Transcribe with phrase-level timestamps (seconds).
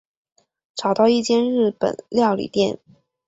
[0.73, 2.79] 找到一间日本料理店